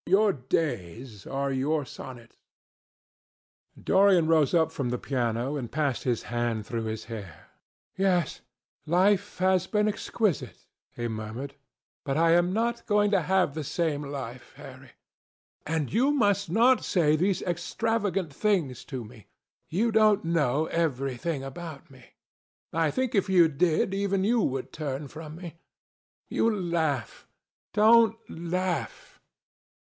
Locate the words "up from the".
4.51-4.97